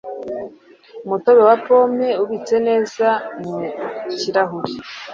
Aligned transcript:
Umutobe 1.05 1.41
wa 1.49 1.55
pome 1.65 2.09
ubitse 2.23 2.55
neza 2.67 3.07
mu 3.41 3.57
kirahuri 4.17 4.73